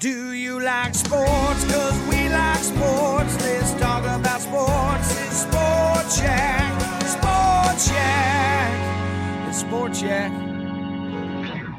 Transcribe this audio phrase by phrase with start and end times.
[0.00, 1.64] Do you like sports?
[1.70, 3.38] Cause we like sports.
[3.44, 5.20] Let's talk about sports.
[5.20, 6.80] It's Sports Shack.
[7.02, 9.48] Sports Shack.
[9.50, 10.32] It's Sports Shack.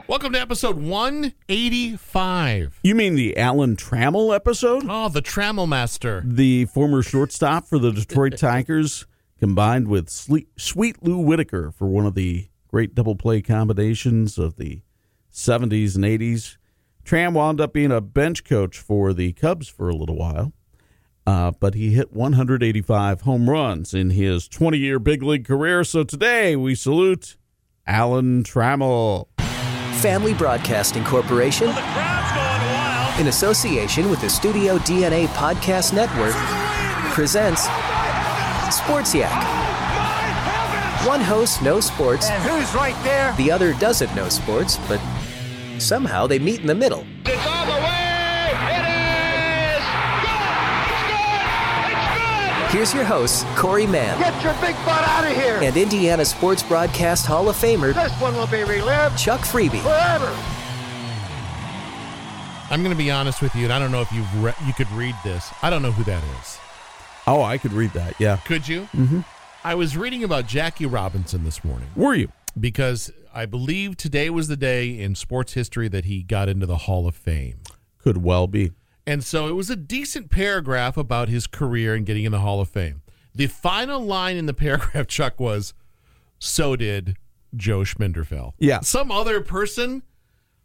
[0.07, 2.79] Welcome to episode 185.
[2.83, 4.83] You mean the Alan Trammell episode?
[4.87, 6.21] Oh, the Trammell Master.
[6.23, 9.07] The former shortstop for the Detroit Tigers,
[9.39, 14.57] combined with Sweet, Sweet Lou Whitaker for one of the great double play combinations of
[14.57, 14.83] the
[15.33, 16.57] 70s and 80s.
[17.03, 20.53] Tram wound up being a bench coach for the Cubs for a little while,
[21.27, 25.83] uh, but he hit 185 home runs in his 20 year big league career.
[25.83, 27.35] So today we salute
[27.87, 29.27] Alan Trammell.
[30.01, 31.67] Family Broadcasting Corporation,
[33.19, 36.33] in association with the Studio DNA Podcast Network,
[37.13, 37.63] presents
[38.75, 39.59] Sports Yak.
[41.05, 43.33] One host knows sports, And who's right there?
[43.37, 44.99] the other doesn't know sports, but
[45.81, 47.05] somehow they meet in the middle.
[47.25, 48.51] It's on the way.
[48.71, 48.85] It
[49.77, 49.83] is
[50.23, 50.87] good.
[50.91, 51.91] It's good.
[51.91, 52.05] It's
[52.63, 52.71] good.
[52.71, 55.59] Here's your host, Corey Mann Get your big butt out of here.
[55.61, 59.81] and Indiana Sports Broadcast Hall of Famer This one will be relived Chuck Freeby.
[59.81, 60.33] forever.
[62.69, 64.71] I'm going to be honest with you, and I don't know if you've re- you
[64.73, 65.51] could read this.
[65.61, 66.57] I don't know who that is.
[67.27, 68.17] Oh, I could read that.
[68.19, 68.37] Yeah.
[68.37, 68.83] Could you?
[68.95, 69.19] Mm-hmm.
[69.63, 72.31] I was reading about Jackie Robinson this morning Were you?
[72.59, 76.77] because I believe today was the day in sports history that he got into the
[76.77, 77.59] Hall of Fame.
[77.97, 78.71] Could well be.
[79.07, 82.61] And so it was a decent paragraph about his career and getting in the Hall
[82.61, 83.01] of Fame.
[83.33, 85.73] The final line in the paragraph, Chuck, was
[86.39, 87.17] so did
[87.55, 88.53] Joe Schminderfeld.
[88.59, 88.81] Yeah.
[88.81, 90.03] Some other person.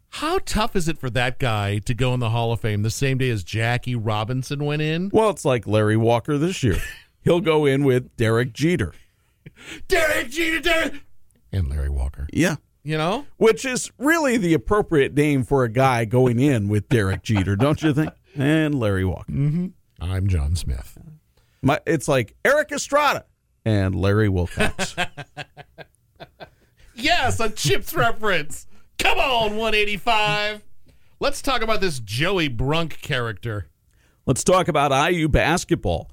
[0.09, 2.89] How tough is it for that guy to go in the Hall of Fame the
[2.89, 5.09] same day as Jackie Robinson went in?
[5.13, 6.77] Well, it's like Larry Walker this year.
[7.23, 8.93] He'll go in with Derek Jeter.
[9.87, 10.93] Derek Jeter, Derek.
[11.51, 12.27] And Larry Walker.
[12.31, 12.55] Yeah.
[12.83, 13.25] You know?
[13.37, 17.81] Which is really the appropriate name for a guy going in with Derek Jeter, don't
[17.81, 18.11] you think?
[18.35, 19.31] And Larry Walker.
[19.31, 19.67] Mm-hmm.
[19.99, 20.95] I'm John Smith.
[21.63, 23.25] My, it's like Erik Estrada
[23.65, 24.95] and Larry Wilcox.
[26.97, 28.65] Yes, a Chips reference.
[28.97, 30.63] Come on, 185.
[31.19, 33.67] Let's talk about this Joey Brunk character.
[34.25, 36.09] Let's talk about IU basketball.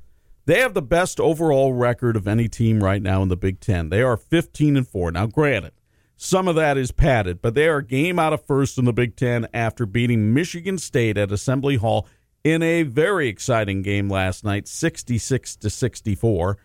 [0.46, 3.88] They have the best overall record of any team right now in the Big Ten.
[3.88, 5.12] They are 15 and 4.
[5.12, 5.72] Now, granted,
[6.16, 9.16] some of that is padded, but they are game out of first in the Big
[9.16, 12.06] Ten after beating Michigan State at Assembly Hall
[12.44, 16.58] in a very exciting game last night, 66 to 64.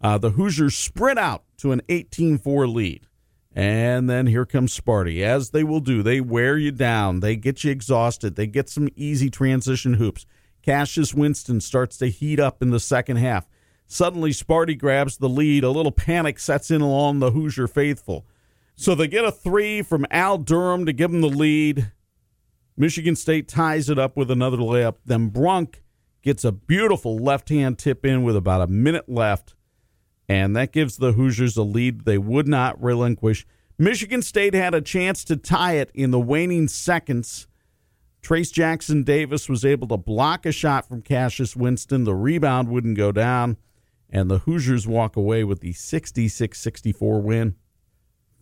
[0.00, 3.04] Uh, the Hoosiers sprint out to an 18 4 lead.
[3.52, 6.04] And then here comes Sparty, as they will do.
[6.04, 10.24] They wear you down, they get you exhausted, they get some easy transition hoops.
[10.62, 13.48] Cassius Winston starts to heat up in the second half.
[13.86, 15.64] Suddenly, Sparty grabs the lead.
[15.64, 18.26] A little panic sets in along the Hoosier faithful.
[18.76, 21.90] So they get a three from Al Durham to give them the lead.
[22.76, 24.96] Michigan State ties it up with another layup.
[25.04, 25.82] Then Brunk
[26.22, 29.54] gets a beautiful left hand tip in with about a minute left.
[30.28, 33.46] And that gives the Hoosiers a lead they would not relinquish.
[33.78, 37.46] Michigan State had a chance to tie it in the waning seconds.
[38.28, 42.04] Trayce Jackson Davis was able to block a shot from Cassius Winston.
[42.04, 43.56] The rebound wouldn't go down,
[44.10, 47.54] and the Hoosiers walk away with the 66 64 win.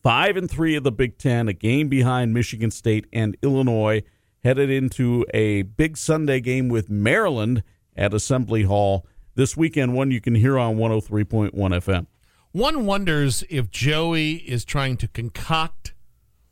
[0.03, 4.03] Five and three of the Big Ten, a game behind Michigan State and Illinois,
[4.43, 7.63] headed into a big Sunday game with Maryland
[7.95, 9.95] at Assembly Hall this weekend.
[9.95, 12.09] One you can hear on 103.1 FM.
[12.51, 15.95] One wonders if Joey is trying to concoct,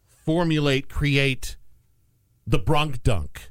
[0.07, 1.57] formulate, create
[2.47, 3.51] the Brunk Dunk.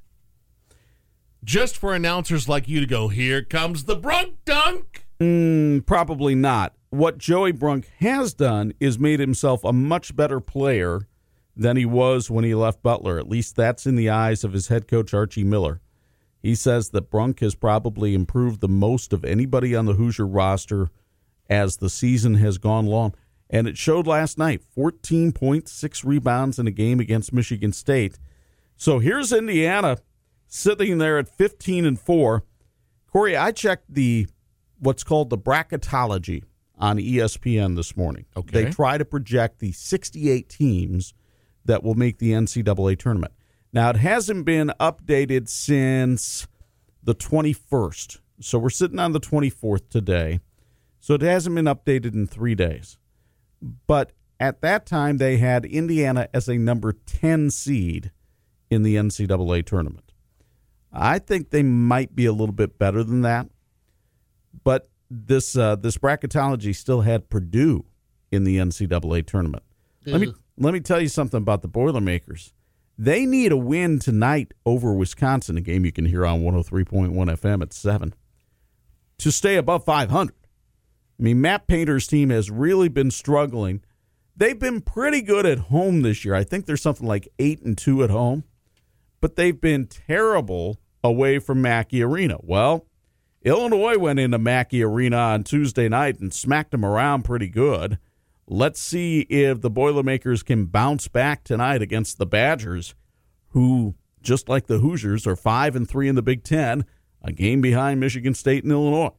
[1.43, 5.05] Just for announcers like you to go, here comes the Brunk Dunk.
[5.19, 6.73] Mm, probably not.
[6.89, 11.07] What Joey Brunk has done is made himself a much better player
[11.55, 13.19] than he was when he left Butler.
[13.19, 15.81] At least that's in the eyes of his head coach, Archie Miller.
[16.41, 20.89] He says that Brunk has probably improved the most of anybody on the Hoosier roster
[21.49, 23.15] as the season has gone long.
[23.49, 28.19] And it showed last night 14 points, six rebounds in a game against Michigan State.
[28.75, 29.97] So here's Indiana
[30.47, 32.43] sitting there at 15 and 4.
[33.11, 34.27] Corey, I checked the
[34.79, 36.43] what's called the bracketology
[36.77, 38.25] on ESPN this morning.
[38.35, 38.65] Okay.
[38.65, 41.13] They try to project the 68 teams
[41.65, 43.33] that will make the NCAA tournament.
[43.71, 46.47] Now, it hasn't been updated since
[47.01, 48.19] the 21st.
[48.41, 50.39] So we're sitting on the 24th today.
[50.99, 52.97] So it hasn't been updated in three days.
[53.87, 58.11] But at that time, they had Indiana as a number 10 seed
[58.73, 60.11] in the NCAA tournament.
[60.91, 63.47] I think they might be a little bit better than that.
[64.63, 67.85] But this uh, this bracketology still had Purdue
[68.31, 69.63] in the NCAA tournament.
[70.05, 72.53] Let me let me tell you something about the Boilermakers.
[72.97, 77.63] They need a win tonight over Wisconsin, a game you can hear on 103.1 FM
[77.63, 78.13] at 7,
[79.17, 80.35] to stay above 500.
[81.19, 83.83] I mean, Matt Painter's team has really been struggling.
[84.35, 86.35] They've been pretty good at home this year.
[86.35, 88.43] I think they're something like 8 and 2 at home,
[89.23, 92.35] but they've been terrible away from Mackey Arena.
[92.41, 92.87] Well,
[93.41, 97.99] Illinois went into Mackey Arena on Tuesday night and smacked them around pretty good.
[98.47, 102.95] Let's see if the Boilermakers can bounce back tonight against the Badgers,
[103.51, 106.83] who, just like the Hoosiers, are five and three in the Big Ten,
[107.21, 109.13] a game behind Michigan State and Illinois.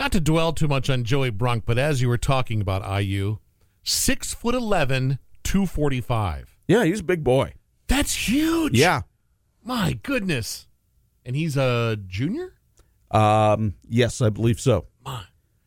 [0.00, 3.36] Not to dwell too much on Joey Brunk, but as you were talking about IU,
[3.82, 6.56] six foot eleven, two forty five.
[6.66, 7.52] Yeah, he's a big boy.
[7.86, 8.72] That's huge.
[8.72, 9.02] Yeah.
[9.66, 10.68] My goodness.
[11.24, 12.54] And he's a junior?
[13.10, 14.86] Um, yes, I believe so.
[15.04, 15.24] My.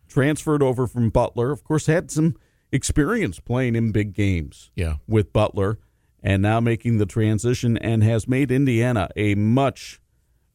[0.08, 1.52] Transferred over from Butler.
[1.52, 2.36] Of course, had some
[2.72, 4.96] experience playing in big games Yeah.
[5.08, 5.80] with Butler
[6.24, 10.00] and now making the transition and has made Indiana a much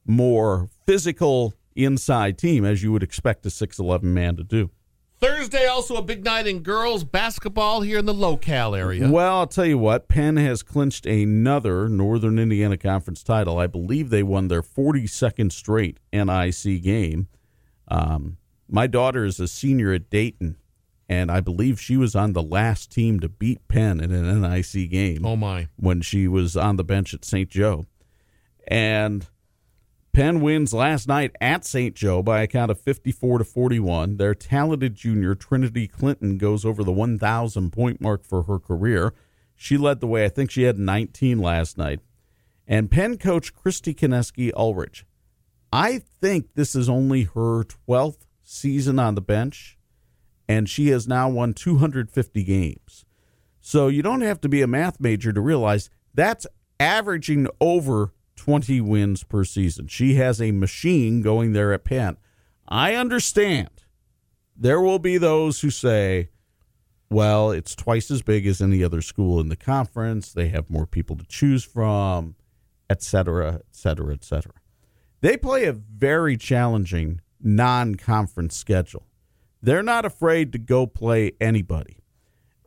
[0.06, 4.70] more physical inside team as you would expect a 6'11 man to do.
[5.20, 9.08] Thursday, also a big night in girls basketball here in the locale area.
[9.10, 13.58] Well, I'll tell you what, Penn has clinched another Northern Indiana Conference title.
[13.58, 17.28] I believe they won their 42nd straight NIC game.
[17.88, 18.36] Um,
[18.68, 20.56] my daughter is a senior at Dayton,
[21.08, 24.90] and I believe she was on the last team to beat Penn in an NIC
[24.90, 25.68] game Oh, my.
[25.76, 27.48] when she was on the bench at St.
[27.48, 27.86] Joe.
[28.68, 29.26] And
[30.14, 31.92] Penn wins last night at St.
[31.96, 34.16] Joe by a count of 54 to 41.
[34.16, 39.12] Their talented junior Trinity Clinton goes over the 1,000 point mark for her career.
[39.56, 40.24] She led the way.
[40.24, 41.98] I think she had 19 last night.
[42.64, 45.04] And Penn coach Christy Kineski Ulrich.
[45.72, 49.76] I think this is only her 12th season on the bench,
[50.48, 53.04] and she has now won 250 games.
[53.60, 56.46] So you don't have to be a math major to realize that's
[56.78, 59.86] averaging over 20 wins per season.
[59.86, 62.16] She has a machine going there at Penn.
[62.68, 63.70] I understand
[64.56, 66.30] there will be those who say,
[67.10, 70.32] well, it's twice as big as any other school in the conference.
[70.32, 72.34] They have more people to choose from,
[72.88, 74.54] et cetera, et cetera, et cetera.
[75.20, 79.06] They play a very challenging non conference schedule.
[79.62, 81.98] They're not afraid to go play anybody.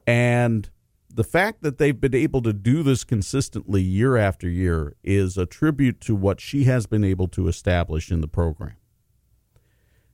[0.05, 0.69] And
[1.17, 5.47] the fact that they've been able to do this consistently year after year is a
[5.47, 8.75] tribute to what she has been able to establish in the program.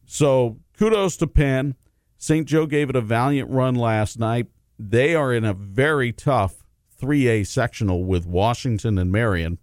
[0.05, 1.75] So kudos to Penn.
[2.17, 2.47] St.
[2.47, 4.47] Joe gave it a valiant run last night.
[4.79, 6.63] They are in a very tough
[7.01, 9.57] 3A sectional with Washington and Marion.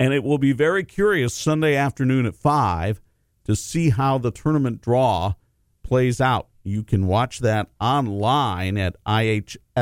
[0.00, 3.02] And it will be very curious Sunday afternoon at 5
[3.44, 5.34] to see how the tournament draw
[5.82, 6.48] plays out.
[6.64, 9.76] You can watch that online at ihsaa.tv,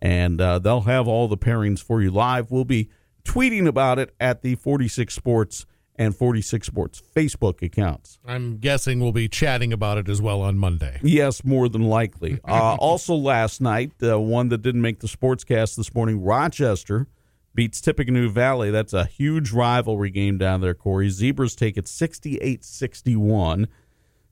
[0.00, 2.50] and uh, they'll have all the pairings for you live.
[2.50, 2.90] We'll be
[3.24, 5.66] tweeting about it at the 46 Sports
[5.96, 8.18] and 46 Sports Facebook accounts.
[8.24, 11.00] I'm guessing we'll be chatting about it as well on Monday.
[11.02, 12.38] Yes, more than likely.
[12.48, 17.06] Uh, also, last night, uh, one that didn't make the sportscast this morning, Rochester
[17.54, 18.70] beats Tippecanoe Valley.
[18.70, 21.10] That's a huge rivalry game down there, Corey.
[21.10, 23.68] Zebras take it 68 61.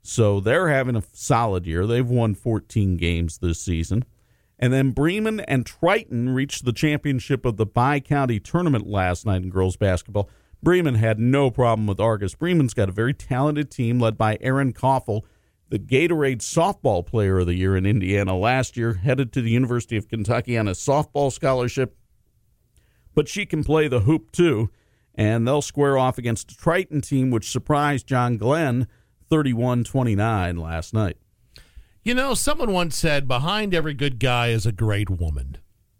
[0.06, 1.84] So they're having a solid year.
[1.84, 4.04] They've won 14 games this season.
[4.56, 9.42] And then Bremen and Triton reached the championship of the Bi County tournament last night
[9.42, 10.30] in girls basketball.
[10.62, 12.36] Bremen had no problem with Argus.
[12.36, 15.26] Bremen's got a very talented team led by Erin Coffel,
[15.70, 19.96] the Gatorade softball player of the year in Indiana last year, headed to the University
[19.96, 21.96] of Kentucky on a softball scholarship.
[23.12, 24.70] But she can play the hoop too,
[25.16, 28.86] and they'll square off against a Triton team which surprised John Glenn
[29.28, 31.16] 31 29 last night.
[32.02, 35.58] You know, someone once said, behind every good guy is a great woman.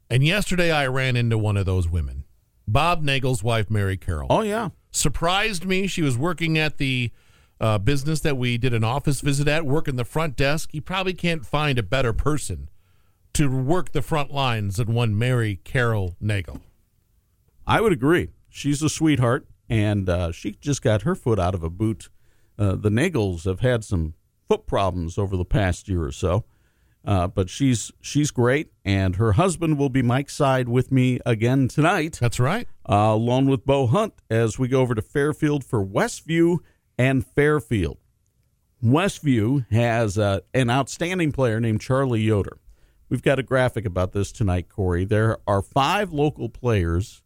[0.09, 2.25] And yesterday I ran into one of those women,
[2.69, 4.29] Bob Nagel's wife, Mary Carroll.
[4.31, 4.69] Oh, yeah.
[4.93, 5.89] Surprised me.
[5.89, 7.11] She was working at the
[7.61, 10.73] uh, business that we did an office visit at, working the front desk.
[10.73, 12.69] You probably can't find a better person
[13.35, 16.61] to work the front lines than one Mary Carroll Nagel.
[17.67, 18.29] I would agree.
[18.49, 22.09] She's a sweetheart, and uh, she just got her foot out of a boot.
[22.59, 24.15] Uh, the Nagels have had some
[24.49, 26.45] foot problems over the past year or so.
[27.05, 31.69] Uh, but she's she's great, and her husband will be Mike Side with me again
[31.69, 32.67] tonight, That's right.
[32.89, 36.59] uh, along with Bo Hunt, as we go over to Fairfield for Westview
[36.99, 37.99] and Fairfield.
[38.83, 42.59] Westview has uh, an outstanding player named Charlie Yoder.
[43.09, 45.05] We've got a graphic about this tonight, Corey.
[45.05, 47.23] There are five local players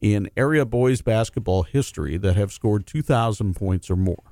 [0.00, 4.29] in area boys basketball history that have scored 2,000 points or more.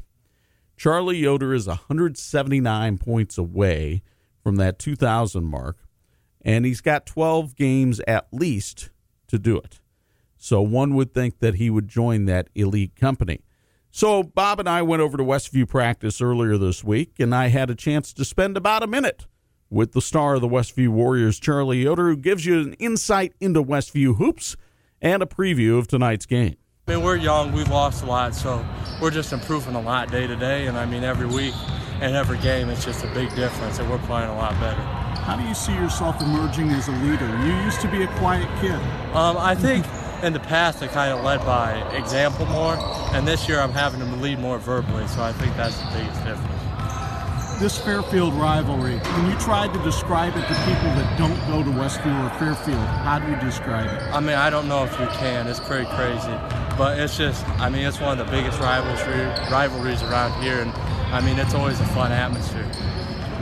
[0.79, 4.03] Charlie Yoder is 179 points away
[4.45, 5.77] from that 2,000 mark,
[6.41, 8.91] and he's got 12 games at least
[9.27, 9.81] to do it.
[10.37, 13.41] So one would think that he would join that elite company.
[13.91, 17.71] So Bob and I went over to Westview practice earlier this week, and I had
[17.71, 19.27] a chance to spend about a minute
[19.69, 23.65] with the star of the Westview Warriors, Charlie Yoder, who gives you an insight into
[23.65, 24.57] Westview hoops
[25.03, 26.57] and a preview of tonight's game.
[26.89, 28.65] I mean, we're young, we've lost a lot, so
[28.99, 30.69] we're just improving a lot day to day.
[30.69, 31.53] And I mean, every week
[32.01, 34.81] and every game, it's just a big difference, and we're playing a lot better.
[34.81, 37.29] How do you see yourself emerging as a leader?
[37.45, 38.73] You used to be a quiet kid.
[39.15, 39.85] Um, I think
[40.23, 42.79] in the past, I kind of led by example more,
[43.13, 46.25] and this year I'm having to lead more verbally, so I think that's the biggest
[46.25, 46.58] difference.
[47.59, 51.77] This Fairfield rivalry, when you tried to describe it to people that don't go to
[51.77, 54.01] Westview or Fairfield, how do you describe it?
[54.15, 55.49] I mean, I don't know if you can.
[55.49, 56.31] It's pretty crazy,
[56.79, 60.71] but it's just, I mean, it's one of the biggest rivalry, rivalries around here, and
[61.13, 62.71] I mean, it's always a fun atmosphere.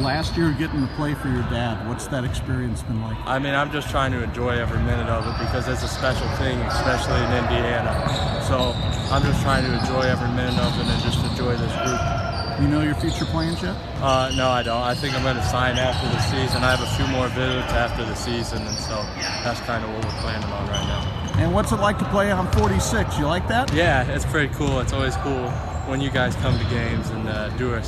[0.00, 3.18] Last year, getting to play for your dad, what's that experience been like?
[3.26, 6.28] I mean, I'm just trying to enjoy every minute of it because it's a special
[6.40, 7.92] thing, especially in Indiana.
[8.48, 8.72] So
[9.12, 12.25] I'm just trying to enjoy every minute of it and just enjoy this group.
[12.60, 13.76] You know your future plans yet?
[14.00, 14.80] Uh, no, I don't.
[14.80, 16.64] I think I'm going to sign after the season.
[16.64, 18.94] I have a few more visits after the season, and so
[19.44, 21.32] that's kind of what we're planning on right now.
[21.38, 23.18] And what's it like to play on 46?
[23.18, 23.74] You like that?
[23.74, 24.80] Yeah, it's pretty cool.
[24.80, 25.50] It's always cool
[25.86, 27.82] when you guys come to games and uh, do our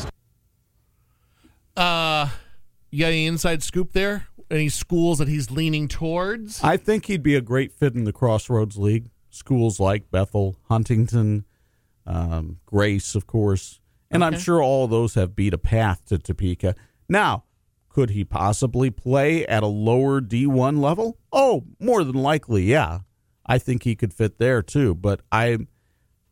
[1.74, 2.28] Uh,
[2.90, 4.26] you got any inside scoop there?
[4.50, 6.62] Any schools that he's leaning towards?
[6.62, 9.08] I think he'd be a great fit in the Crossroads League.
[9.30, 11.46] Schools like Bethel, Huntington,
[12.06, 13.80] um, Grace, of course.
[14.10, 16.74] And I'm sure all of those have beat a path to Topeka.
[17.08, 17.44] Now,
[17.88, 21.18] could he possibly play at a lower D1 level?
[21.32, 23.00] Oh, more than likely, yeah.
[23.44, 24.94] I think he could fit there too.
[24.94, 25.58] But I,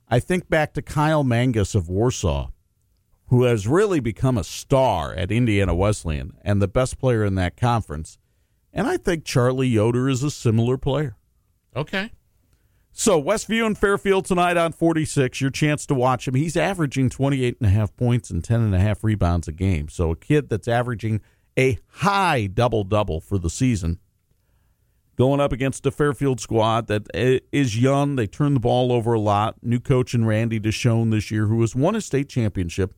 [0.08, 2.50] I think back to Kyle Mangas of Warsaw,
[3.28, 7.56] who has really become a star at Indiana Wesleyan and the best player in that
[7.56, 8.18] conference.
[8.72, 11.16] And I think Charlie Yoder is a similar player.
[11.74, 12.12] Okay.
[12.98, 15.38] So Westview and Fairfield tonight on 46.
[15.42, 16.32] Your chance to watch him.
[16.32, 19.90] He's averaging 28 and a half points and 10 and a half rebounds a game.
[19.90, 21.20] So a kid that's averaging
[21.58, 23.98] a high double double for the season.
[25.16, 28.16] Going up against a Fairfield squad that uh, is young.
[28.16, 29.56] They turn the ball over a lot.
[29.62, 32.94] New coach in Randy Deshawn this year, who has won a state championship.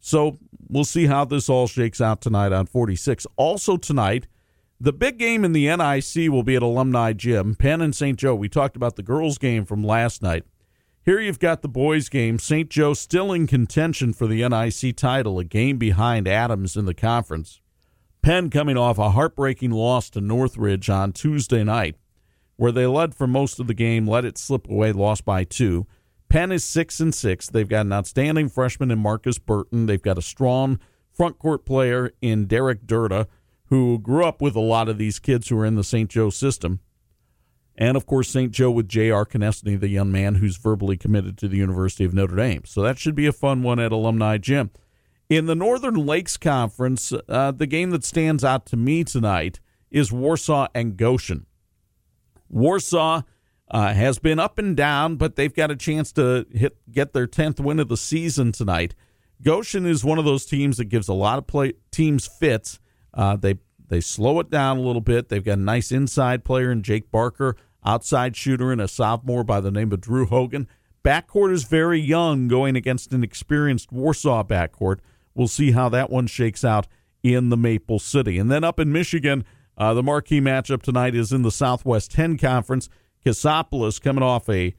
[0.00, 3.26] So we'll see how this all shakes out tonight on 46.
[3.36, 4.28] Also tonight,
[4.80, 7.54] the big game in the NIC will be at Alumni Gym.
[7.54, 8.18] Penn and St.
[8.18, 8.34] Joe.
[8.34, 10.44] We talked about the girls' game from last night.
[11.02, 12.38] Here you've got the boys' game.
[12.38, 12.68] St.
[12.68, 17.60] Joe still in contention for the NIC title, a game behind Adams in the conference.
[18.22, 21.94] Penn coming off a heartbreaking loss to Northridge on Tuesday night,
[22.56, 25.86] where they led for most of the game, let it slip away, lost by two.
[26.28, 27.48] Penn is six and six.
[27.48, 29.86] They've got an outstanding freshman in Markus Burton.
[29.86, 30.80] They've got a strong
[31.12, 33.28] front court player in Derek Durda,
[33.68, 36.10] who grew up with a lot of these kids who are in the St.
[36.10, 36.80] Joe system.
[37.78, 38.52] And of course, St.
[38.52, 39.26] Joe with J.R.
[39.26, 42.64] Konieczny, the young man who's verbally committed to the University of Notre Dame.
[42.64, 44.70] So that should be a fun one at Alumni Gym.
[45.28, 50.12] In the Northern Lakes Conference, uh, the game that stands out to me tonight is
[50.12, 51.46] Warsaw and Goshen.
[52.48, 53.22] Warsaw
[53.70, 57.26] uh, has been up and down, but they've got a chance to hit get their
[57.26, 58.94] tenth win of the season tonight.
[59.42, 62.78] Goshen is one of those teams that gives a lot of play teams fits.
[63.16, 63.56] Uh, they
[63.88, 65.28] they slow it down a little bit.
[65.28, 69.60] They've got a nice inside player in Jake Barker, outside shooter in a sophomore by
[69.60, 70.68] the name of Drew Hogan.
[71.04, 74.98] Backcourt is very young, going against an experienced Warsaw backcourt.
[75.34, 76.88] We'll see how that one shakes out
[77.22, 78.38] in the Maple City.
[78.38, 79.44] And then up in Michigan,
[79.78, 82.88] uh, the marquee matchup tonight is in the Southwest 10 Conference.
[83.24, 84.74] Cassopolis coming off a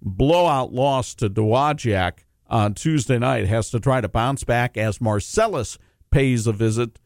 [0.00, 5.78] blowout loss to Dowagiac on Tuesday night has to try to bounce back as Marcellus
[6.10, 6.98] pays a visit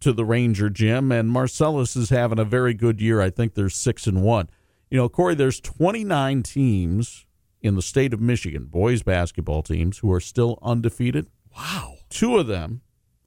[0.00, 3.20] to the Ranger Gym, and Marcellus is having a very good year.
[3.20, 4.50] I think they're six and one.
[4.90, 7.26] You know, Corey, there's 29 teams
[7.62, 11.28] in the state of Michigan, boys basketball teams, who are still undefeated.
[11.56, 11.96] Wow.
[12.10, 12.82] Two of them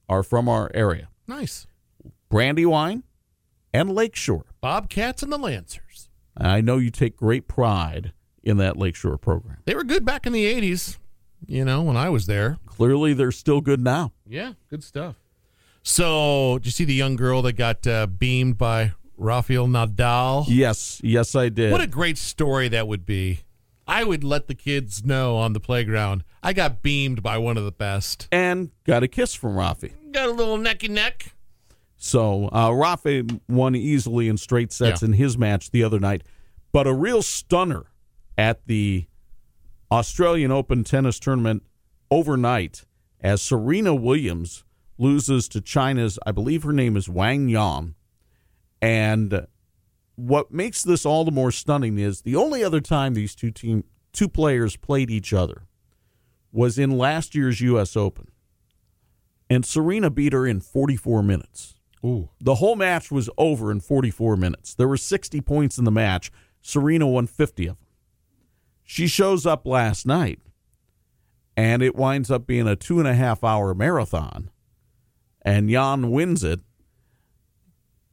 [0.08, 1.68] are from our area Nice.
[2.30, 3.04] Brandywine
[3.74, 4.46] and Lakeshore.
[4.62, 6.10] Bobcats and the Lancers.
[6.38, 9.58] I know you take great pride in that Lakeshore program.
[9.66, 10.98] They were good back in the 80s,
[11.46, 12.60] you know, when I was there.
[12.66, 14.14] Clearly, they're still good now.
[14.26, 15.16] Yeah, good stuff.
[15.89, 20.44] So, did you see the young girl that got uh, beamed by Rafael Nadal?
[20.50, 21.72] Yes, yes, I did.
[21.72, 23.44] What a great story that would be.
[23.88, 26.25] I would let the kids know on the playground.
[26.44, 28.27] I got beamed by one of the best.
[28.34, 29.94] and got a kiss from Rafi.
[30.12, 31.34] Got a little necky neck.
[31.96, 35.06] So uh, Rafi won easily in straight sets Yeah.
[35.08, 36.24] in his match the other night.
[36.74, 37.86] But a real stunner
[38.38, 39.06] at the
[39.89, 41.63] Australian Open tennis tournament
[42.12, 42.84] overnight
[43.22, 44.65] as Serena Williams
[44.98, 47.96] loses to China's, I believe her name is Wang Yan.
[48.82, 49.48] And
[50.16, 53.84] what makes this all the more stunning is the only other time these two team
[54.12, 55.63] two players played each other
[56.51, 58.32] was in last year's US Open.
[59.50, 61.75] And Serena beat her in 44 minutes.
[62.04, 62.30] Ooh.
[62.42, 64.74] The whole match was over in 44 minutes.
[64.74, 66.32] There were 60 points in the match.
[66.62, 67.88] Serena won 50 of them.
[68.84, 70.39] She shows up last night,
[71.56, 74.50] and it winds up being a two and a half hour marathon.
[75.48, 76.60] And Jan wins it,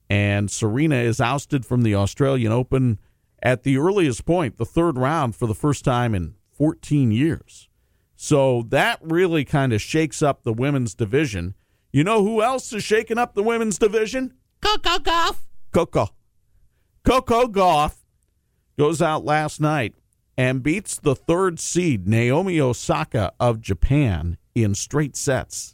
[0.09, 3.01] and Serena is ousted from the Australian Open
[3.43, 7.69] at the earliest point, the third round, for the first time in 14 years.
[8.15, 11.57] So that really kind of shakes up the women's division.
[11.93, 14.35] You know who else is shaking up the women's division?
[14.61, 15.39] Coco Gauff.
[15.73, 16.11] Coco.
[17.03, 17.97] Coco Gauff
[18.79, 19.97] goes out last night
[20.39, 25.74] and beats the third seed, Naomi Osaka of Japan, in straight sets.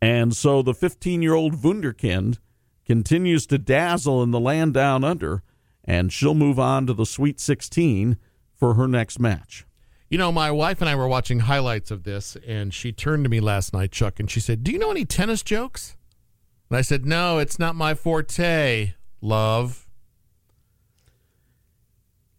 [0.00, 2.38] And so the 15 year old Wunderkind
[2.86, 5.42] continues to dazzle in the land down under,
[5.84, 8.16] and she'll move on to the Sweet 16
[8.54, 9.66] for her next match.
[10.10, 13.30] You know, my wife and I were watching highlights of this, and she turned to
[13.30, 15.96] me last night, Chuck, and she said, Do you know any tennis jokes?
[16.70, 19.86] And I said, No, it's not my forte, love.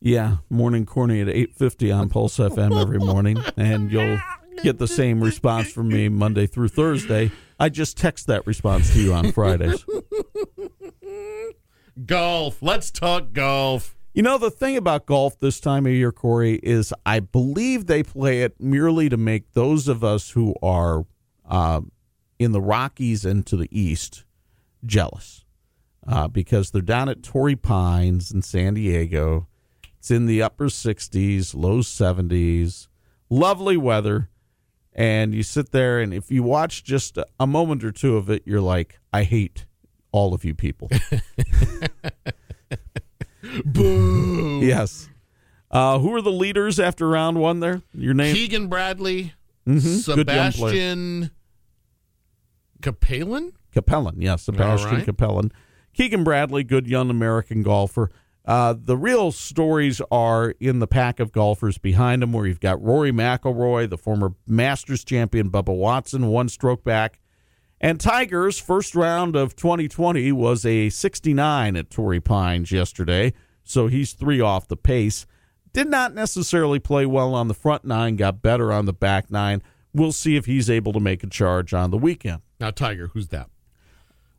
[0.02, 4.18] Yeah, morning corny at 8:50 on Pulse FM every morning and you'll
[4.64, 7.32] get the same response from me Monday through Thursday.
[7.60, 9.86] I just text that response to you on Fridays.
[12.06, 12.62] Golf.
[12.62, 13.96] Let's talk golf.
[14.14, 18.04] You know the thing about golf this time of year, Corey, is I believe they
[18.04, 21.06] play it merely to make those of us who are
[21.48, 21.82] uh,
[22.40, 24.24] in the Rockies and to the east
[24.86, 25.46] jealous,
[26.08, 29.48] uh, because they're down at Torrey Pines in San Diego.
[30.00, 32.88] It's in the upper 60s, low 70s,
[33.30, 34.30] lovely weather.
[34.94, 38.30] And you sit there, and if you watch just a- a moment or two of
[38.30, 39.66] it, you're like, I hate
[40.12, 40.90] all of you people.
[43.66, 44.60] Boo.
[44.62, 45.10] yes.
[45.72, 47.82] Uh, who are the leaders after round one there?
[47.94, 48.36] Your name?
[48.36, 49.34] Keegan Bradley,
[49.68, 50.06] Mhm.
[50.16, 50.52] Good young player.
[50.52, 51.32] Sebastian
[52.82, 53.54] Cappelen.
[53.74, 55.06] Cappelen, yes, Sebastian All right.
[55.06, 55.52] Cappelen.
[55.94, 58.10] Keegan Bradley, good young American golfer.
[58.50, 62.82] Uh, the real stories are in the pack of golfers behind him, where you've got
[62.82, 67.20] Rory McIlroy, the former Masters champion Bubba Watson, one stroke back,
[67.80, 73.34] and Tiger's first round of 2020 was a 69 at Torrey Pines yesterday,
[73.64, 75.28] so he's three off the pace.
[75.72, 79.62] Did not necessarily play well on the front nine, got better on the back nine.
[79.94, 82.42] We'll see if he's able to make a charge on the weekend.
[82.60, 83.52] Now, Tiger, who's that?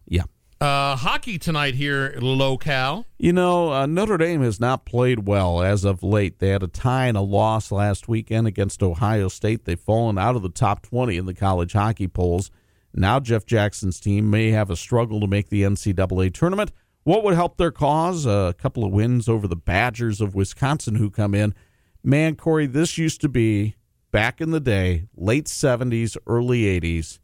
[0.05, 0.25] Yeah.
[0.61, 3.07] Uh, hockey tonight here locale.
[3.17, 6.39] You know, uh, Notre Dame has not played well as of late.
[6.39, 9.65] They had a tie and a loss last weekend against Ohio State.
[9.65, 12.51] They've fallen out of the top 20 in the college hockey polls.
[12.93, 16.73] Now, Jeff Jackson's team may have a struggle to make the NCAA tournament.
[17.05, 18.27] What would help their cause?
[18.27, 21.55] a couple of wins over the Badgers of Wisconsin, who come in.
[22.05, 23.77] Man, Corey, this used to be
[24.11, 27.19] back in the day, late 70s, early 80s.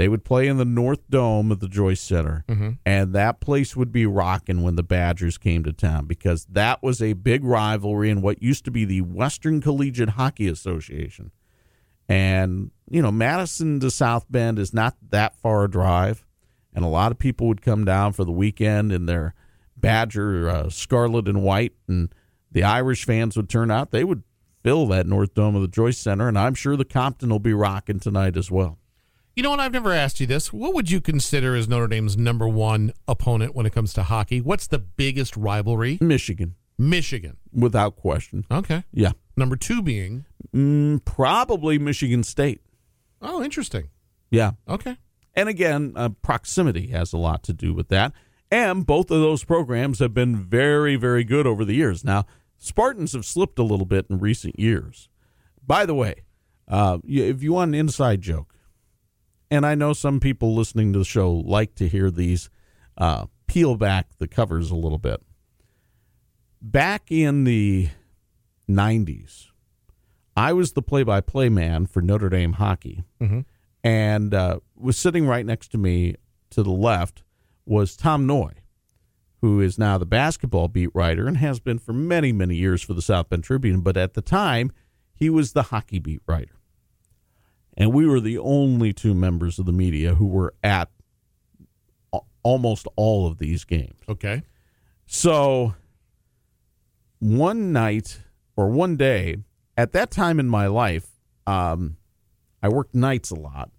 [0.00, 2.42] They would play in the North Dome of the Joyce Center,
[2.86, 7.02] and that place would be rocking when the Badgers came to town because that was
[7.02, 11.32] a big rivalry in what used to be the Western Collegiate Hockey Association.
[12.08, 16.24] And, you know, Madison to South Bend is not that far a drive,
[16.74, 19.34] and a lot of people would come down for the weekend in their
[19.76, 22.08] Badger uh, scarlet and white, and
[22.50, 23.90] the Irish fans would turn out.
[23.90, 24.22] They would
[24.62, 27.52] fill that North Dome of the Joyce Center, and I'm sure the Compton will be
[27.52, 28.78] rocking tonight as well.
[29.40, 29.60] You know what?
[29.60, 30.52] I've never asked you this.
[30.52, 34.42] What would you consider as Notre Dame's number one opponent when it comes to hockey?
[34.42, 35.96] What's the biggest rivalry?
[35.98, 37.38] Michigan, Michigan.
[37.50, 38.44] without question.
[38.50, 38.84] Okay.
[38.92, 39.12] Yeah.
[39.38, 40.26] Number two being.
[40.54, 42.60] Mm, probably Michigan State.
[43.22, 43.88] Oh, interesting.
[44.30, 44.50] Yeah.
[44.68, 44.98] Okay.
[45.34, 48.12] And again, uh, proximity has a lot to do with that.
[48.50, 52.04] And both of those programs have been very, very good over the years.
[52.04, 52.26] Now,
[52.58, 55.08] Spartans have slipped a little bit in recent years.
[55.66, 56.24] By the way,
[56.68, 58.49] uh, if you want an inside joke,
[59.50, 62.50] and I know some people listening to the show like to hear these,
[62.96, 65.20] uh, peel back the covers a little bit.
[66.62, 67.88] Back in the
[68.68, 69.46] 90s,
[70.36, 73.04] I was the play by play man for Notre Dame hockey
[73.82, 76.14] and uh, was sitting right next to me
[76.50, 77.22] to the left
[77.66, 78.54] was Tom Noie,
[79.40, 82.94] who is now the basketball beat writer and has been for many, many years for
[82.94, 83.80] the South Bend Tribune.
[83.80, 84.70] But at the time,
[85.14, 86.59] he was the hockey beat writer.
[87.80, 90.90] And we were the only two members of the media who were at
[92.42, 93.98] almost all of these games.
[94.06, 94.42] Okay.
[95.06, 95.74] So
[97.20, 98.20] one night
[98.54, 99.38] or one day,
[99.78, 101.08] at that time in my life,
[101.46, 101.96] um,
[102.62, 103.70] I worked nights a lot.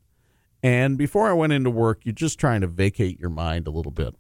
[0.64, 3.92] And before I went into work, you're just trying to vacate your mind a little
[3.92, 4.16] bit.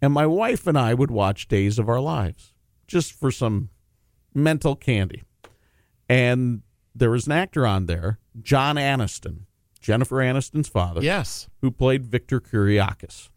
[0.00, 2.54] And my wife and I would watch Days of Our Lives
[2.88, 3.70] just for some
[4.34, 5.22] mental candy.
[6.08, 6.62] And
[6.94, 9.42] there was an actor on there, John Aniston,
[9.80, 11.48] Jennifer Aniston's father Yes.
[11.60, 13.28] who played Victor Kiriakis.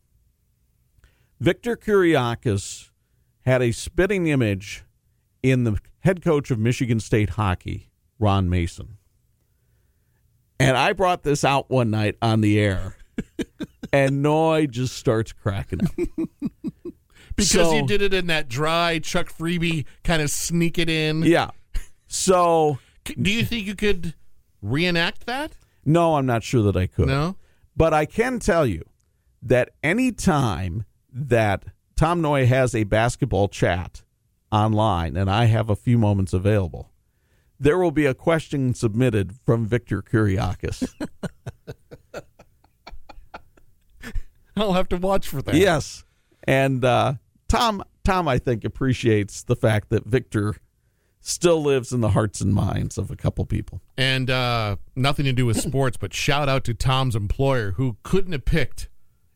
[1.39, 2.89] Victor Kiriakis
[3.45, 4.83] had a spitting image
[5.43, 7.89] in the head coach of Michigan State hockey,
[8.19, 8.97] Ron Mason.
[10.59, 12.95] And I brought this out one night on the air,
[13.93, 15.91] and Noie just starts cracking up.
[17.35, 21.21] Because So- you did it in that dry Chuck Freeby kind of sneak it in.
[21.23, 21.49] Yeah.
[22.07, 24.13] So, Do you think you could
[24.61, 25.53] reenact that?
[25.85, 27.07] no, I'm not sure that I could.
[27.07, 27.35] No.
[27.77, 28.83] But I can tell you
[29.43, 31.65] that any time that
[31.95, 34.01] Tom Noie has a basketball chat
[34.51, 36.91] online and I have a few moments available,
[37.59, 40.91] there will be a question submitted from Victor Kiriakis.
[44.57, 45.55] I'll have to watch for that.
[45.55, 46.03] yes.
[46.45, 47.15] And uh,
[47.47, 50.55] Tom Tom I think appreciates the fact that Victor
[51.27, 53.81] still lives in the hearts and minds of a couple people.
[53.97, 58.31] And uh, nothing to do with sports, but shout out to Tom's employer who couldn't
[58.33, 58.89] have picked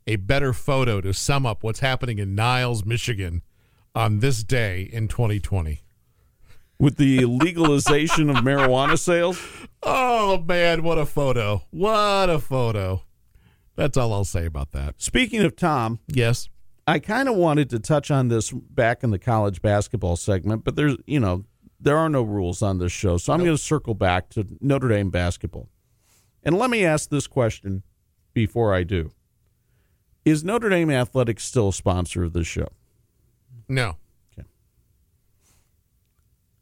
[0.05, 3.41] a better photo to sum up what's happening in Niles, Michigan
[3.95, 5.81] on this day in 2020.
[6.79, 9.41] With the legalization of marijuana sales,
[9.83, 11.63] Oh, man, what a photo.
[11.71, 13.03] What a photo.
[13.75, 14.95] That's all I'll say about that.
[15.01, 16.49] speaking of Tom, Yes.
[16.87, 20.75] I kind of wanted to touch on this back in the college basketball segment, but
[20.75, 21.43] there's, you know,
[21.79, 23.17] there are no rules on this show.
[23.17, 25.69] So I'm going to circle back to Notre Dame basketball.
[26.43, 27.83] And let me ask this question
[28.33, 29.11] before I do.
[30.25, 32.67] Is Notre Dame Athletics still a sponsor of this show?
[33.67, 33.97] No.
[34.33, 34.47] Okay.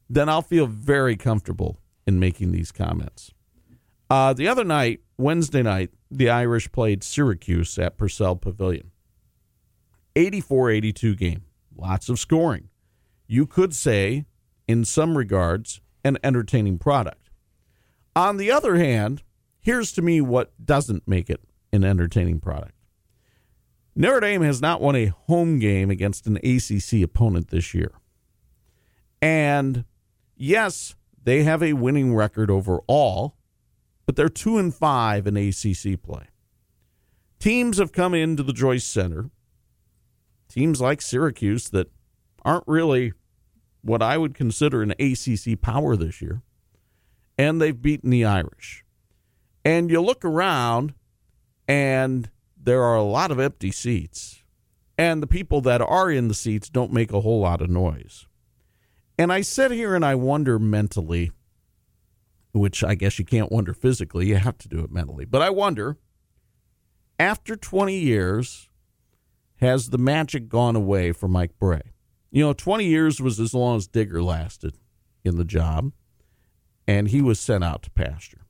[0.09, 3.31] Then I'll feel very comfortable in making these comments.
[4.09, 8.91] Uh, the other night, Wednesday night, the Irish played Syracuse at Purcell Pavilion.
[10.15, 11.43] 84 82 game.
[11.75, 12.69] Lots of scoring.
[13.27, 14.25] You could say,
[14.67, 17.29] in some regards, an entertaining product.
[18.15, 19.23] On the other hand,
[19.59, 22.73] here's to me what doesn't make it an entertaining product.
[23.95, 27.91] Notre Dame has not won a home game against an ACC opponent this year.
[29.21, 29.85] And
[30.35, 33.35] yes, they have a winning record overall,
[34.05, 36.27] but they're 2 and 5 in ACC play.
[37.39, 39.31] Teams have come into the Joyce Center
[40.47, 41.91] teams like Syracuse that
[42.43, 43.13] aren't really
[43.81, 46.41] what I would consider an ACC power this year,
[47.37, 48.83] and they've beaten the Irish.
[49.63, 50.93] And you look around,
[51.67, 52.29] and
[52.61, 54.43] there are a lot of empty seats,
[54.97, 58.25] and the people that are in the seats don't make a whole lot of noise.
[59.17, 61.31] And I sit here and I wonder mentally,
[62.51, 65.49] which I guess you can't wonder physically, you have to do it mentally, but I
[65.49, 65.97] wonder
[67.19, 68.69] after 20 years,
[69.59, 71.93] has the magic gone away for Mike Brey?
[72.37, 74.77] You know, 20 years was as long as Digger lasted
[75.23, 75.91] in the job,
[76.87, 78.41] and he was sent out to pasture.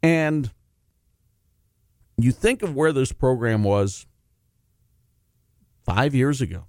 [0.00, 0.52] And
[2.16, 4.06] you think of where this program was
[5.84, 6.66] five years ago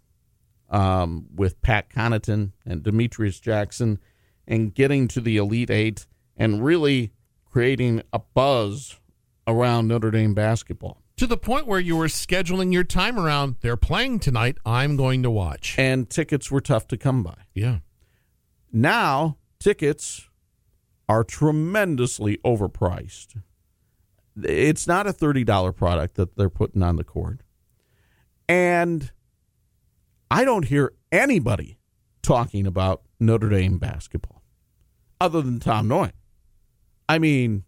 [0.71, 3.99] um, with Pat Connaughton and Demetrius Jackson
[4.47, 7.13] and getting to the Elite Eight and really
[7.45, 8.99] creating a buzz
[9.45, 11.04] around Notre Dame basketball.
[11.17, 14.57] To the point where you were scheduling your time around, they're playing tonight.
[14.65, 15.75] I'm going to watch.
[15.77, 17.37] And tickets were tough to come by.
[17.53, 17.79] Yeah.
[18.73, 20.27] Now, tickets
[21.07, 23.41] are tremendously overpriced.
[24.43, 27.41] It's not a $30 product that they're putting on the court.
[28.49, 29.11] And
[30.29, 31.77] I don't hear anybody
[32.21, 34.43] talking about Notre Dame basketball
[35.21, 36.11] other than Tom Noie.
[37.07, 37.63] I mean,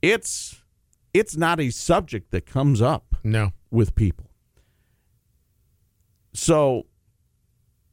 [0.00, 0.62] it's
[1.14, 3.52] it's not a subject that comes up No.
[3.70, 4.30] with people.
[6.32, 6.86] So,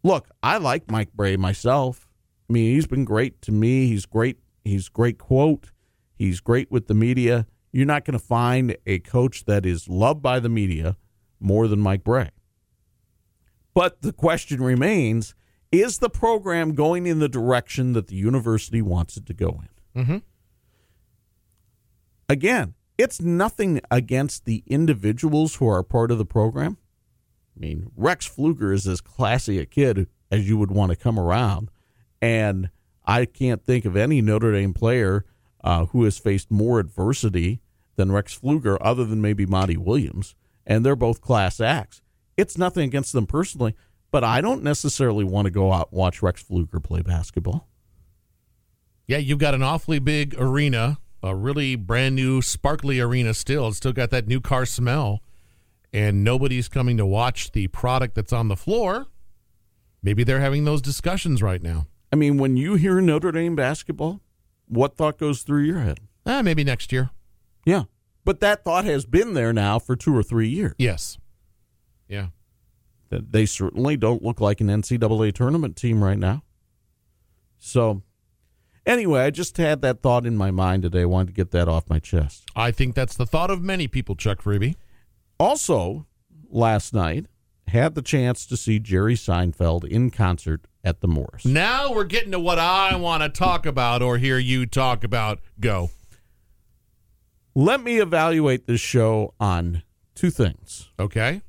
[0.04, 2.10] look, I like Mike Brey myself.
[2.50, 3.88] I mean, he's been great to me.
[3.88, 4.40] He's great.
[4.66, 5.72] He's great quote.
[6.16, 7.46] He's great with the media.
[7.72, 10.98] You're not going to find a coach that is loved by the media
[11.40, 12.30] more than Mike Brey.
[13.74, 15.34] But the question remains
[15.72, 19.62] is the program going in the direction that the university wants it to go
[19.96, 20.02] in?
[20.04, 20.18] Mm-hmm.
[22.28, 26.78] Again, It's nothing against the individuals who are part of the program.
[27.58, 31.18] I mean, Rex Pflueger is as classy a kid as you would want to come
[31.18, 31.72] around.
[32.22, 32.70] And
[33.04, 35.26] I can't think of any Notre Dame player
[35.64, 37.60] uh, who has faced more adversity
[37.96, 40.36] than Rex Pflueger, other than maybe Monty Williams.
[40.64, 42.04] And they're both class acts.
[42.38, 43.76] It's nothing against them personally,
[44.12, 47.68] but I don't necessarily want to go out and watch Rex Pflueger play basketball.
[49.08, 53.68] Yeah, you've got an awfully big arena, a really brand new, sparkly arena still.
[53.68, 55.22] It's still got that new car smell,
[55.94, 59.08] and nobody's coming to watch the product that's on the floor.
[60.04, 61.88] Maybe they're having those discussions right now.
[62.12, 64.22] I mean, when you hear Notre Dame basketball,
[64.68, 66.00] what thought goes through your head?
[66.26, 67.12] Ah, maybe next year.
[67.66, 67.84] Yeah.
[68.26, 70.74] But that thought has been there now for two or three years.
[70.78, 71.18] Yes.
[72.08, 72.28] Yeah.
[73.10, 76.44] They certainly don't look like an NCAA tournament team right now.
[77.60, 78.02] So,
[78.86, 81.02] anyway, I just had that thought in my mind today.
[81.02, 82.44] I wanted to get that off my chest.
[82.56, 84.76] I think that's the thought of many people, Chuck Freeby.
[85.40, 86.06] Also,
[86.50, 87.26] last night,
[87.68, 91.46] had the chance to see Jerry Seinfeld in concert at the Morris.
[91.46, 95.40] Now we're getting to what I want to talk about or hear you talk about.
[95.60, 95.90] Go.
[97.56, 99.84] Let me evaluate this show on
[100.16, 100.90] two things.
[101.00, 101.42] Okay.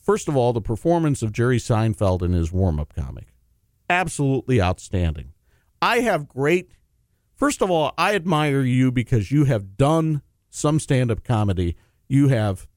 [0.00, 3.28] First of all, the performance of Jerry Seinfeld in his warm up comic.
[3.88, 5.32] Absolutely outstanding.
[5.82, 6.70] I have great,
[7.34, 11.76] first of all, I admire you because you have done some stand up comedy.
[12.08, 12.68] You have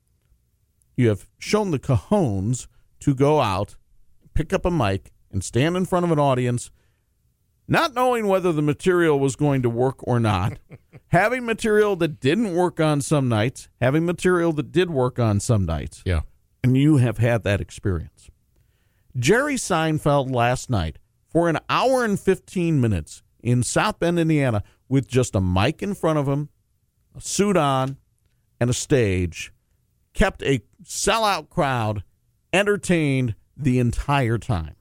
[0.97, 2.67] you have shown the cajones
[3.01, 3.75] to go out,
[4.33, 6.71] pick up a mic, and stand in front of an audience,
[7.67, 10.57] not knowing whether the material was going to work or not,
[11.09, 15.65] having material that didn't work on some nights, having material that did work on some
[15.65, 16.01] nights.
[16.05, 16.21] Yeah.
[16.63, 18.29] And you have had that experience.
[19.15, 20.97] Jerry Seinfeld last night
[21.35, 25.93] for an hour and 15 minutes in South Bend, Indiana, with just a mic in
[25.93, 26.47] front of him,
[27.13, 27.97] a suit on,
[28.57, 29.51] and a stage,
[30.13, 32.05] kept a sellout crowd
[32.53, 34.77] entertained the entire time.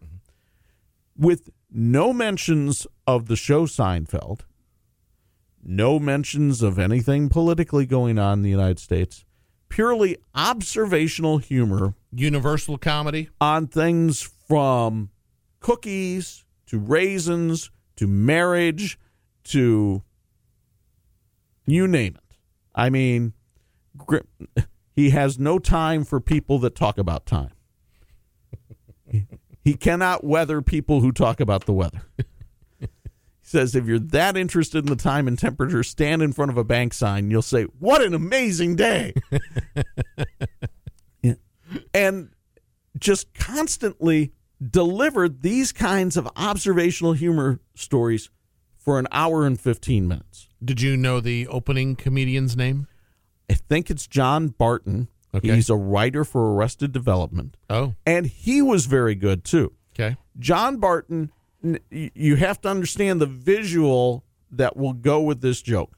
[1.18, 4.42] With no mentions of the show Seinfeld,
[5.60, 9.24] no mentions of anything politically going on in the United States,
[9.68, 13.28] purely observational humor Universal comedy.
[13.40, 15.10] on things from
[15.58, 18.98] cookies to raisins to marriage
[19.44, 20.02] to
[21.66, 22.36] you name it.
[22.74, 23.32] I mean,
[24.96, 27.50] he has no time for people that talk about time.
[29.64, 32.02] He cannot weather people who talk about the weather.
[32.80, 36.56] He says if you're that interested in the time and temperature, stand in front of
[36.56, 37.30] a bank sign.
[37.30, 39.12] You'll say, "What an amazing day!"
[41.22, 41.34] Yeah.
[41.92, 42.30] And
[42.98, 48.30] just constantly delivered these kinds of observational humor stories
[48.76, 50.48] for an hour and 15 minutes.
[50.64, 52.86] Did you know the opening comedian's name?
[53.50, 55.08] I think it's John Barton.
[55.34, 55.54] Okay.
[55.54, 59.72] He's a writer for Arrested Development, Oh, and he was very good too.
[59.94, 60.16] okay.
[60.38, 61.30] John Barton,
[61.90, 65.96] you have to understand the visual that will go with this joke.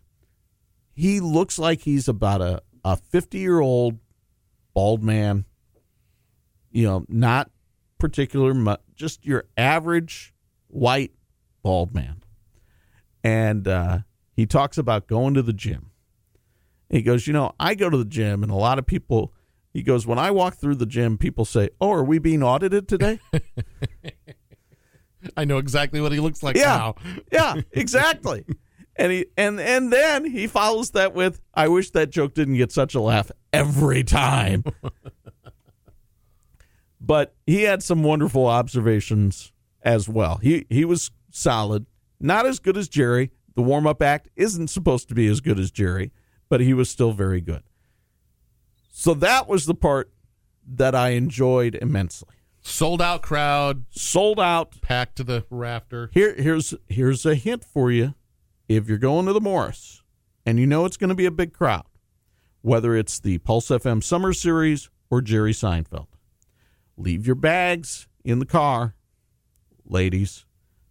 [0.95, 3.99] He looks like he's about a, a 50 year old
[4.73, 5.45] bald man,
[6.71, 7.51] you know, not
[7.99, 10.35] particular, mu- just your average
[10.69, 11.13] white
[11.63, 12.23] bald man.
[13.25, 13.99] And uh,
[14.33, 15.91] he talks about going to the gym.
[16.89, 19.33] He goes, You know, I go to the gym, and a lot of people,
[19.75, 22.89] he goes, When I walk through the gym, people say, Oh, are we being audited
[22.89, 23.19] today?
[25.37, 26.77] I know exactly what he looks like Yeah.
[26.77, 26.95] now.
[27.33, 28.45] yeah, exactly.
[28.99, 32.73] And he and and then he follows that with, "I wish that joke didn't get
[32.73, 34.65] such a laugh every time."
[37.07, 40.39] but he had some wonderful observations as well.
[40.39, 41.87] He he was solid,
[42.21, 43.31] not as good as Jerry.
[43.55, 46.13] The warm up act isn't supposed to be as good as Jerry,
[46.49, 47.63] but he was still very good.
[48.91, 50.11] So that was the part
[50.67, 52.35] that I enjoyed immensely.
[52.61, 56.11] Sold out crowd, Sold out packed to the rafter.
[56.13, 58.15] Here, here's here's a hint for you.
[58.69, 60.03] If you're going to the Morris,
[60.45, 61.87] and you know it's going to be a big crowd,
[62.63, 66.09] whether it's the Pulse FM Summer Series or Jerry Seinfeld,
[66.97, 68.95] leave your bags in the car,
[69.85, 70.45] ladies.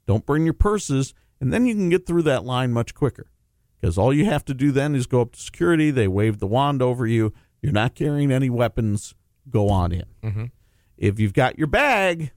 [0.06, 3.32] Don't bring your purses, and then you can get through that line much quicker.
[3.80, 5.92] Because all you have to do then is go up to security.
[5.92, 7.34] They wave the wand over you.
[7.62, 9.16] You're not carrying any weapons.
[9.50, 10.06] Go on in.
[10.24, 10.46] Mm-hmm.
[10.98, 12.32] If you've got your bag,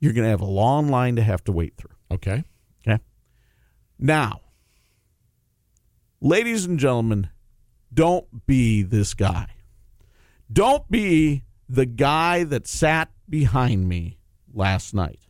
[0.00, 1.94] you're going to have a long line to have to wait through.
[2.10, 2.44] Okay.
[2.86, 3.02] Okay.
[3.98, 4.40] Now,
[6.20, 7.28] ladies and gentlemen,
[7.92, 9.48] don't be this guy.
[10.52, 14.18] Don't be the guy that sat behind me
[14.52, 15.20] last night.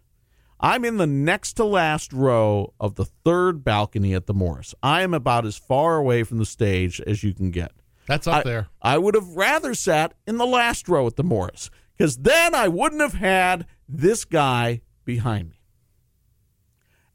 [0.59, 4.75] I'm in the next to last row of the third balcony at the Morris.
[4.83, 7.71] I am about as far away from the stage as you can get.
[8.09, 8.69] That's up I, there.
[8.83, 12.67] I would have rather sat in the last row at the Morris because then I
[12.67, 15.61] wouldn't have had this guy behind me.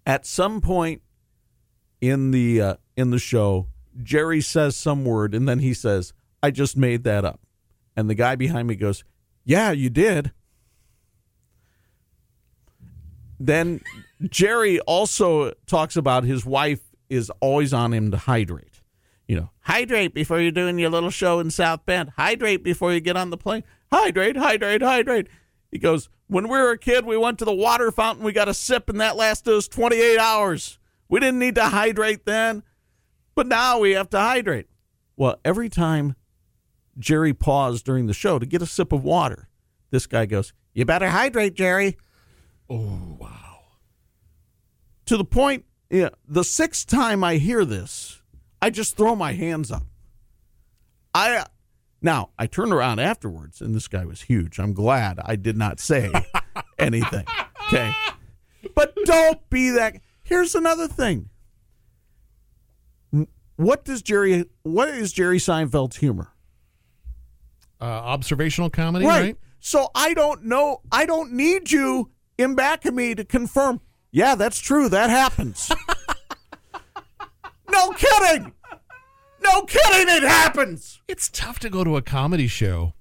[0.06, 1.02] At some point
[2.00, 3.68] in the uh, in the show,
[4.02, 7.42] Jerry says some word and then he says, "I just made that up,"
[7.94, 9.04] and the guy behind me goes,
[9.48, 10.34] "Yeah, you did."
[13.40, 13.82] Then
[14.22, 18.82] Jerry also talks about his wife is always on him to hydrate.
[19.28, 22.12] You know, hydrate before you're doing your little show in South Bend.
[22.18, 23.64] Hydrate before you get on the plane.
[23.92, 25.28] Hydrate, hydrate, hydrate.
[25.72, 28.26] He goes, When we were a kid, we went to the water fountain.
[28.26, 30.80] We got a sip, and that lasted us 28 hours.
[31.08, 32.64] We didn't need to hydrate then,
[33.34, 34.68] but now we have to hydrate.
[35.16, 36.16] Well, every time
[36.98, 39.50] Jerry paused during the show to get a sip of water,
[39.92, 41.98] this guy goes, You better hydrate, Jerry.
[42.70, 43.60] Oh, wow.
[45.06, 48.22] to the point yeah, the sixth time I hear this,
[48.62, 49.84] I just throw my hands up.
[51.14, 51.46] I
[52.02, 54.60] now I turned around afterwards and this guy was huge.
[54.60, 56.12] I'm glad I did not say
[56.80, 57.26] anything.
[57.68, 57.92] Okay.
[58.76, 61.30] But don't be that here's another thing.
[63.56, 66.34] What does Jerry what is Jerry Seinfeld's humor?
[67.80, 69.38] Uh, observational comedy, right?
[69.60, 73.82] So I don't know I don't need you in back of me to confirm.
[74.12, 74.90] Yeah, that's true.
[74.90, 75.72] That happens.
[77.70, 78.54] no kidding.
[79.44, 80.16] No kidding.
[80.16, 81.02] It happens.
[81.08, 82.94] It's tough to go to a comedy show.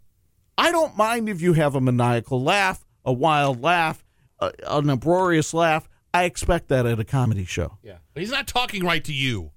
[0.58, 4.04] I don't mind if you have a maniacal laugh, a wild laugh,
[4.38, 5.88] a, an uproarious laugh.
[6.12, 7.78] I expect that at a comedy show.
[7.82, 7.98] Yeah.
[8.14, 9.52] But he's not talking right to you.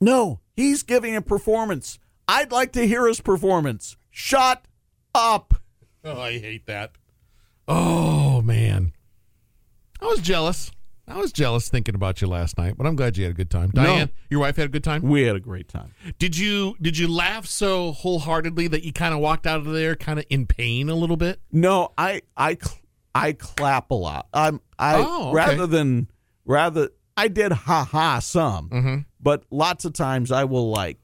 [0.00, 1.98] No, he's giving a performance.
[2.26, 3.96] I'd like to hear his performance.
[4.16, 4.64] Shut
[5.14, 5.54] up.
[6.06, 6.92] Oh, I hate that.
[7.66, 8.92] Oh, man.
[10.02, 10.70] I was jealous.
[11.08, 13.50] I was jealous thinking about you last night, but I'm glad you had a good
[13.50, 13.70] time.
[13.72, 13.84] No.
[13.84, 15.00] Diane, your wife had a good time?
[15.00, 15.94] We had a great time.
[16.18, 19.96] Did you did you laugh so wholeheartedly that you kind of walked out of there
[19.96, 21.40] kind of in pain a little bit?
[21.50, 22.58] No, I I
[23.14, 24.28] I clap a lot.
[24.34, 25.36] I'm I Oh, okay.
[25.36, 26.10] rather than
[26.44, 28.96] rather I did ha ha some, Mm-hmm.
[29.22, 30.98] but lots of times I will like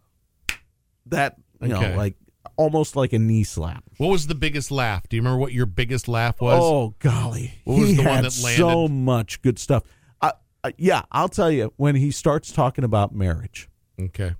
[1.06, 1.90] that you Okay.
[1.92, 2.16] know like
[2.60, 3.82] almost like a knee slap.
[3.96, 5.08] What was the biggest laugh?
[5.08, 6.60] Do you remember what your biggest laugh was?
[6.62, 9.84] Oh golly, What was he the one had that so much good stuff.
[10.20, 13.70] I, I, yeah, I'll tell you when he starts talking about marriage.
[13.98, 14.34] Okay.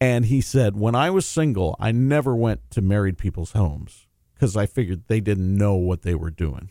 [0.00, 4.56] And he said, When I was single, I never went to married people's homes because
[4.56, 6.70] I figured they didn't know what they were doing.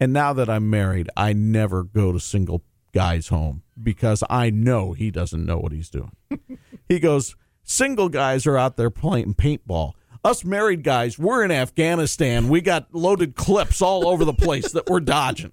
[0.00, 4.94] And now that I'm married, I never go to single guy's home because I know
[4.94, 6.12] he doesn't know what he's doing.
[6.88, 7.36] he goes,
[7.68, 9.94] Single guys are out there playing paintball.
[10.24, 12.48] Us married guys, we're in Afghanistan.
[12.48, 15.52] We got loaded clips all over the place that we're dodging.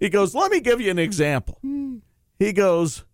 [0.00, 1.60] He goes, Let me give you an example.
[2.40, 3.04] He goes,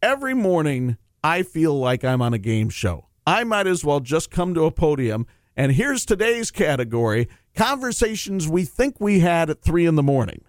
[0.00, 3.08] Every morning, I feel like I'm on a game show.
[3.26, 5.26] I might as well just come to a podium.
[5.56, 10.44] And here's today's category conversations we think we had at three in the morning.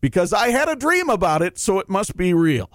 [0.00, 2.70] Because I had a dream about it, so it must be real.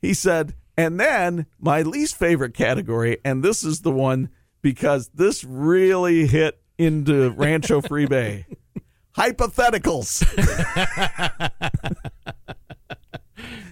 [0.00, 4.30] He said, and then my least favorite category, and this is the one
[4.62, 8.44] because this really hit into Rancho Freeby
[9.16, 10.24] hypotheticals.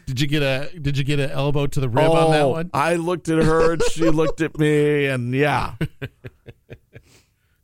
[0.06, 2.48] Did you get a Did you get an elbow to the rib on that oh,
[2.50, 2.70] one?
[2.74, 5.74] Oh, I looked at her and she looked at me, and yeah.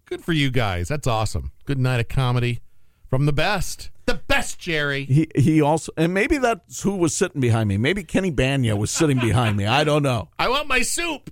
[0.06, 0.88] Good for you guys.
[0.88, 1.52] That's awesome.
[1.66, 2.60] Good night of comedy
[3.10, 5.04] from the best, the best, Jerry.
[5.04, 7.76] He he also, and maybe that's who was sitting behind me.
[7.76, 9.66] Maybe Kenny Bania was sitting behind me.
[9.66, 10.28] I don't know.
[10.38, 11.30] I want my soup.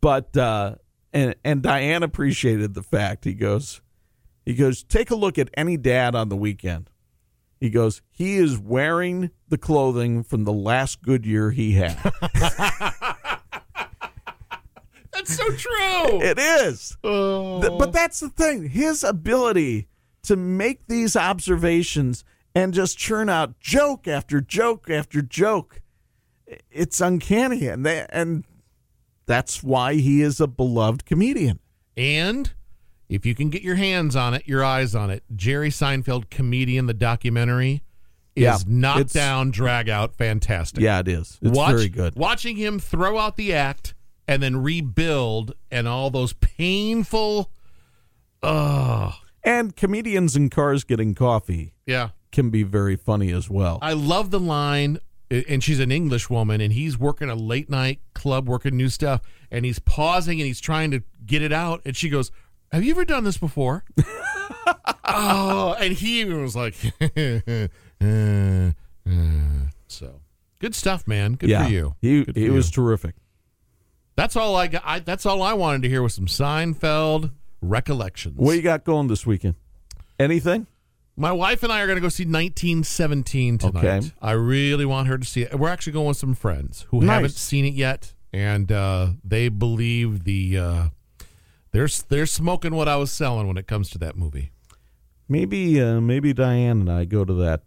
[0.00, 0.76] But uh,
[1.12, 3.24] and and Diane appreciated the fact.
[3.24, 3.80] He goes,
[4.44, 6.90] he goes, take a look at any dad on the weekend.
[7.60, 11.96] He goes, he is wearing the clothing from the last good year he had.
[15.12, 16.22] That's so true.
[16.22, 16.96] it is.
[17.02, 18.68] Th- But that's the thing.
[18.70, 19.86] His ability
[20.24, 25.80] to make these observations and just churn out joke after joke after joke,
[26.70, 27.66] it's uncanny.
[27.66, 28.44] And, they, and
[29.26, 31.58] that's why he is a beloved comedian.
[31.96, 32.52] And
[33.08, 36.86] if you can get your hands on it, your eyes on it, Jerry Seinfeld, comedian,
[36.86, 37.82] the documentary
[38.36, 40.82] is Yeah, knocked down, drag out, fantastic.
[40.82, 41.38] Yeah, it is.
[41.42, 42.14] It's Watch- very good.
[42.16, 43.94] Watching him throw out the act
[44.28, 47.50] and then rebuild and all those painful.
[48.42, 49.14] Oh,
[49.44, 52.10] And comedians in cars getting coffee yeah.
[52.30, 53.78] can be very funny as well.
[53.82, 54.98] I love the line,
[55.30, 59.22] and she's an English woman, and he's working a late night club, working new stuff,
[59.50, 62.30] and he's pausing and he's trying to get it out, and she goes,
[62.70, 63.84] "Have you ever done this before?"
[65.04, 66.74] oh, and he was like,
[69.88, 70.20] so
[70.58, 71.34] good stuff, man.
[71.34, 71.96] Good yeah, for you.
[72.00, 72.52] He for he you.
[72.52, 73.16] was terrific.
[74.14, 74.82] That's all I got.
[74.84, 77.30] I, that's all I wanted to hear was some Seinfeld
[77.62, 78.34] recollections.
[78.36, 79.54] What you got going this weekend?
[80.18, 80.66] Anything?
[81.16, 83.84] My wife and I are going to go see 1917 tonight.
[83.84, 84.10] Okay.
[84.20, 85.58] I really want her to see it.
[85.58, 87.10] We're actually going with some friends who Nice.
[87.14, 90.88] haven't seen it yet, and uh, they believe the uh,
[91.72, 94.52] they're they're smoking what I was selling when it comes to that movie.
[95.28, 97.62] Maybe uh, maybe Diane and I go to that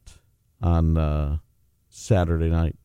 [0.62, 1.38] on uh,
[1.90, 2.76] Saturday night.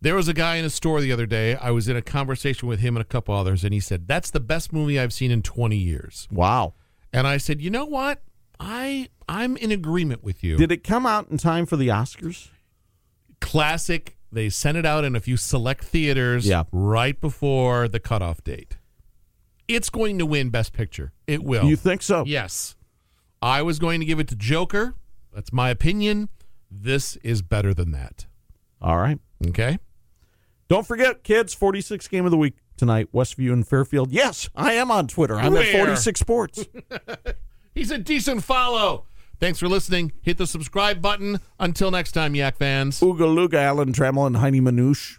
[0.00, 1.56] There was a guy in a store the other day.
[1.56, 4.30] I was in a conversation with him and a couple others, and he said that's
[4.30, 6.28] the best movie I've seen in 20 years.
[6.30, 6.74] Wow.
[7.12, 8.22] And I said, you know what?
[8.60, 10.56] I I'm in agreement with you.
[10.56, 12.48] Did it come out in time for the Oscars?
[13.40, 14.16] Classic.
[14.30, 16.64] They sent it out in a few select theaters Yeah.
[16.70, 18.76] right before the cutoff date.
[19.68, 21.12] It's going to win Best Picture.
[21.26, 21.64] It will.
[21.64, 22.24] You think so?
[22.26, 22.76] Yes.
[23.40, 24.94] I was going to give it to Joker.
[25.32, 26.28] That's my opinion.
[26.70, 28.26] This is better than that.
[28.82, 29.18] All right.
[29.48, 29.78] Okay.
[30.68, 34.10] Don't forget, kids, 46 game of the week tonight, Westview and Fairfield.
[34.12, 35.36] Yes, I am on Twitter.
[35.36, 36.66] I'm at 46 Sports.
[37.74, 39.06] He's a decent follow.
[39.40, 40.12] Thanks for listening.
[40.22, 41.40] Hit the subscribe button.
[41.60, 43.00] Until next time, Yak fans.
[43.00, 45.18] Ooga Luga, Alan Trammell, and Heinie Manush.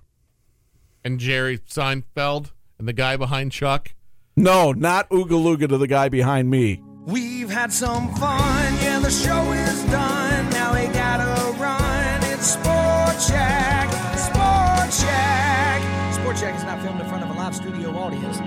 [1.04, 3.96] And Jerry Seinfeld and the guy behind Chuck.
[4.36, 6.82] No, not Ooga Luga to the guy behind me.
[7.06, 10.50] We've had some fun, yeah, the show is done.
[10.52, 12.24] Now we gotta run.
[12.32, 13.99] It's Sport Check, Sport
[16.40, 16.56] Check.
[16.56, 18.40] Is not filmed in front of a live studio audience.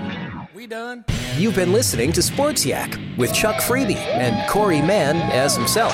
[0.55, 1.05] We done?
[1.37, 5.93] You've been listening to Sports Yak with Chuck Freeby and Corey Mann as himself.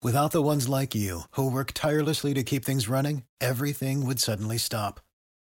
[0.03, 4.59] Without the ones like you, who work tirelessly to keep things running, everything would suddenly
[4.59, 5.01] stop.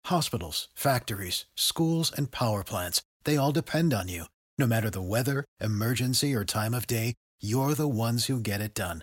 [0.06, 4.24] Hospitals, factories, schools, and power plants, they all depend on you.
[4.56, 8.72] No matter the weather, emergency, or time of day, you're the ones who get it
[8.72, 9.02] done.